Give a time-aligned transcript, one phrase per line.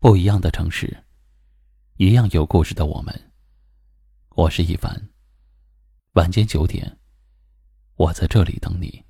[0.00, 0.96] 不一样的城市，
[1.96, 3.12] 一样有故事的我们。
[4.36, 4.96] 我是一凡。
[6.12, 6.96] 晚间九点，
[7.96, 9.04] 我在这里等你。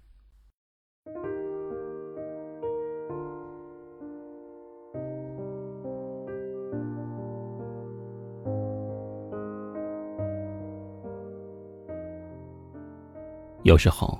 [13.63, 14.19] 有时候，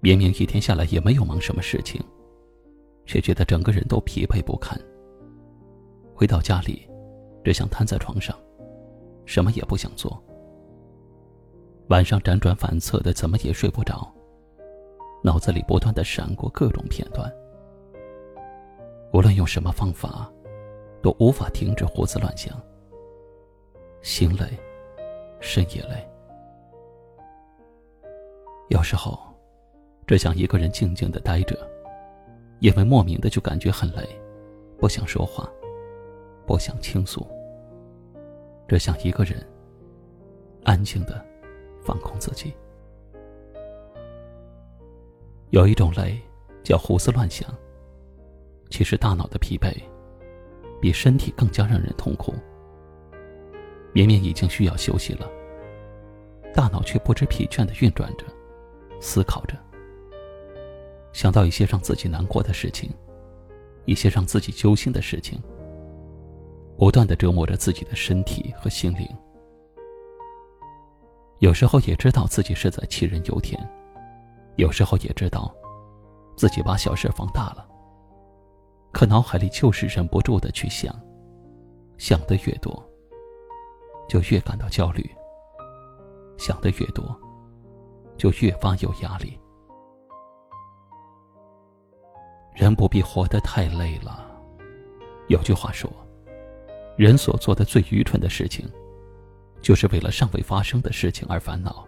[0.00, 2.04] 明明一天下来也没有忙什么事情，
[3.06, 4.76] 却觉得整个人都疲惫不堪。
[6.14, 6.88] 回到家里，
[7.42, 8.38] 只想瘫在床上，
[9.26, 10.22] 什么也不想做。
[11.88, 14.08] 晚上辗转反侧的，怎么也睡不着，
[15.22, 17.30] 脑子里不断的闪过各种片段。
[19.12, 20.30] 无论用什么方法，
[21.02, 22.58] 都无法停止胡思乱想。
[24.00, 24.46] 心累，
[25.40, 26.08] 身也累。
[28.68, 29.18] 有时候，
[30.06, 31.58] 只想一个人静静的待着，
[32.60, 34.08] 因为莫名的就感觉很累，
[34.78, 35.48] 不想说话。
[36.46, 37.26] 不想倾诉，
[38.68, 39.46] 只想一个人
[40.64, 41.24] 安静的
[41.82, 42.52] 放空自己。
[45.50, 46.20] 有一种累
[46.62, 47.48] 叫胡思乱想。
[48.70, 49.72] 其实大脑的疲惫
[50.80, 52.34] 比身体更加让人痛苦。
[53.92, 55.30] 明明已经需要休息了，
[56.52, 58.24] 大脑却不知疲倦的运转着，
[59.00, 59.56] 思考着，
[61.12, 62.90] 想到一些让自己难过的事情，
[63.84, 65.40] 一些让自己揪心的事情。
[66.76, 69.08] 不断的折磨着自己的身体和心灵，
[71.38, 73.58] 有时候也知道自己是在杞人忧天，
[74.56, 75.54] 有时候也知道
[76.36, 77.66] 自己把小事放大了，
[78.92, 80.94] 可脑海里就是忍不住的去想，
[81.96, 82.82] 想的越多，
[84.08, 85.08] 就越感到焦虑，
[86.36, 87.16] 想的越多，
[88.18, 89.38] 就越发有压力。
[92.52, 94.28] 人不必活得太累了，
[95.28, 95.88] 有句话说。
[96.96, 98.70] 人所做的最愚蠢的事情，
[99.60, 101.86] 就是为了尚未发生的事情而烦恼。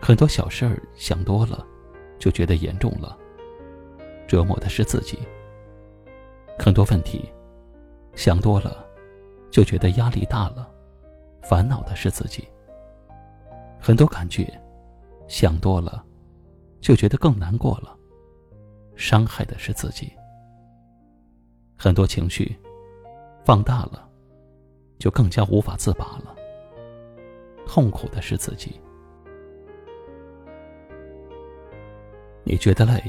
[0.00, 1.66] 很多小事儿想多了，
[2.18, 3.16] 就觉得严重了，
[4.26, 5.16] 折磨的是自己；
[6.58, 7.28] 很多问题
[8.14, 8.84] 想多了，
[9.50, 10.70] 就觉得压力大了，
[11.42, 12.42] 烦恼的是自己；
[13.80, 14.46] 很多感觉
[15.28, 16.04] 想多了，
[16.80, 17.96] 就觉得更难过了，
[18.96, 20.08] 伤害的是自己；
[21.74, 22.54] 很多情绪。
[23.46, 24.08] 放大了，
[24.98, 26.34] 就更加无法自拔了。
[27.64, 28.80] 痛苦的是自己。
[32.42, 33.00] 你觉得累，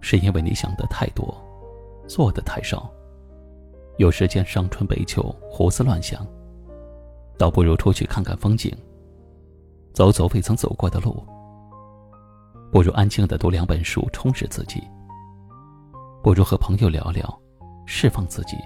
[0.00, 1.36] 是因为你想的太多，
[2.06, 2.88] 做的太少。
[3.96, 5.20] 有时间伤春悲秋，
[5.50, 6.24] 胡思乱想，
[7.36, 8.72] 倒不如出去看看风景，
[9.92, 11.26] 走走未曾走过的路。
[12.70, 14.80] 不如安静的读两本书，充实自己。
[16.22, 17.42] 不如和朋友聊聊，
[17.86, 18.56] 释放自己。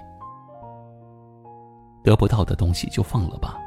[2.03, 3.57] 得不到的东西就放了吧。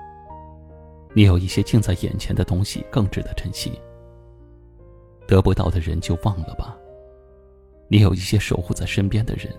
[1.15, 3.79] 你有一些近在眼前的东西更值得珍惜。
[5.27, 6.77] 得不到的人就忘了吧。
[7.89, 9.55] 你有一些守护在身边的人，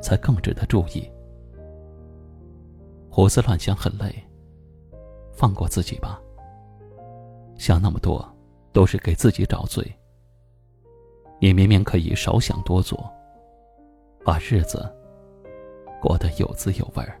[0.00, 1.10] 才更值得注意。
[3.10, 4.12] 胡思乱想很累，
[5.32, 6.20] 放过自己吧。
[7.56, 8.24] 想那么多，
[8.72, 9.84] 都是给自己找罪。
[11.40, 13.10] 你明明可以少想多做，
[14.24, 14.92] 把日子
[16.00, 17.20] 过得有滋有味儿。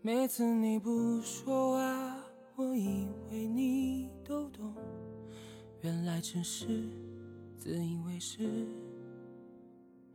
[0.00, 2.16] 每次你不说话，
[2.54, 4.72] 我以为你都懂，
[5.80, 6.66] 原来只是
[7.56, 8.44] 自以为是，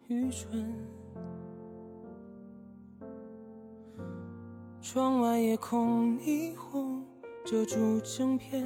[0.07, 0.73] 愚蠢。
[4.81, 7.05] 窗外夜空霓虹
[7.43, 8.65] 遮住整片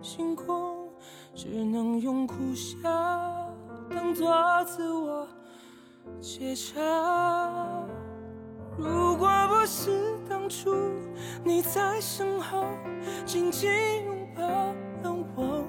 [0.00, 0.88] 星空，
[1.34, 2.74] 只能用苦笑
[3.90, 5.28] 当作自我
[6.20, 7.84] 解嘲。
[8.76, 10.74] 如果不是当初
[11.44, 12.66] 你在身后
[13.24, 13.70] 紧紧
[14.04, 14.42] 拥抱
[15.02, 15.64] 了我。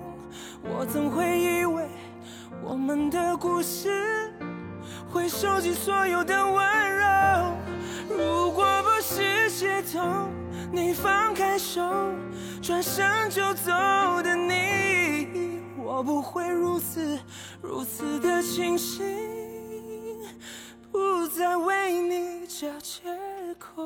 [0.64, 1.88] 我怎会以为
[2.64, 4.34] 我们的故事
[5.08, 7.06] 会收集所有的温柔？
[8.10, 10.02] 如果不是街头，
[10.72, 11.82] 你放开手，
[12.62, 13.72] 转身就走
[14.24, 17.20] 的你，我不会如此
[17.62, 19.06] 如此的清醒，
[21.38, 23.02] 再为你找借
[23.60, 23.84] 口。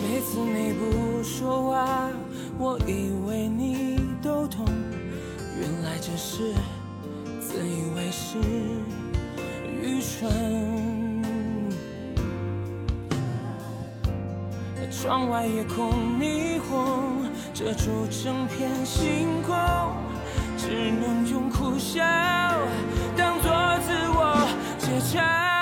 [0.00, 2.08] 每次你不说话，
[2.56, 4.64] 我以为你都懂，
[5.60, 6.54] 原来这是
[7.48, 8.36] 自以为是，
[9.80, 10.30] 愚蠢。
[14.90, 15.90] 窗外夜空
[16.20, 17.24] 霓虹
[17.54, 19.56] 遮住整片星空，
[20.58, 22.04] 只能用苦笑
[23.16, 23.50] 当作
[23.80, 24.46] 自我
[24.78, 25.57] 解嘲。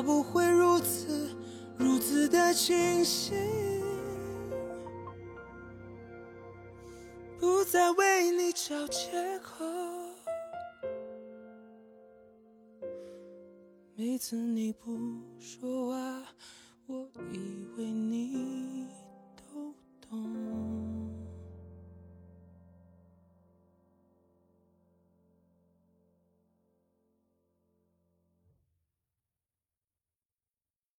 [0.00, 1.28] 我不会如此
[1.76, 3.36] 如此的清醒，
[7.38, 9.62] 不再为你找借口。
[13.94, 14.98] 每次你不
[15.38, 15.89] 说